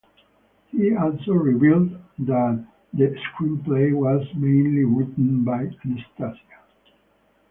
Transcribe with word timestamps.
He 0.71 0.95
also 0.95 1.33
revealed 1.33 1.91
that 2.25 2.65
the 2.91 3.15
screenplay 3.19 3.93
was 3.93 4.25
mainly 4.33 4.83
written 4.83 5.43
by 5.43 5.67
Anastasia. 5.85 6.39